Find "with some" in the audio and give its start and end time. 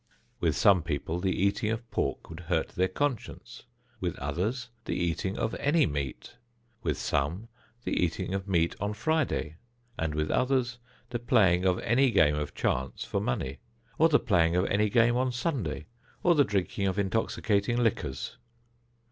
0.39-0.81, 6.81-7.49